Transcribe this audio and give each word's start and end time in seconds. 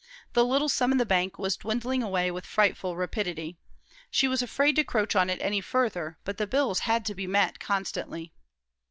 The 0.33 0.43
little 0.43 0.67
sum 0.67 0.91
in 0.91 0.97
the 0.97 1.05
bank 1.05 1.37
was 1.37 1.55
dwindling 1.57 2.01
away 2.01 2.31
with 2.31 2.43
frightful 2.43 2.95
rapidity. 2.95 3.55
She 4.09 4.27
was 4.27 4.41
afraid 4.41 4.77
to 4.77 4.81
encroach 4.81 5.15
on 5.15 5.29
it 5.29 5.39
any 5.43 5.61
further, 5.61 6.17
but 6.23 6.39
the 6.39 6.47
bills 6.47 6.79
had 6.79 7.05
to 7.05 7.13
be 7.13 7.27
met 7.27 7.59
constantly. 7.59 8.33